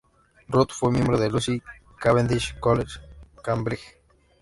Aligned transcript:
Ruth 0.47 0.71
fue 0.71 0.89
miembro 0.91 1.19
de 1.19 1.29
Lucy 1.29 1.61
Cavendish 1.99 2.57
College, 2.59 2.99
Cambridge. 3.43 4.01